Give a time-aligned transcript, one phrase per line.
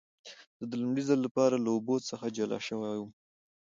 [0.59, 3.11] زه د لومړي ځل لپاره له اوبو څخه جلا شوی وم.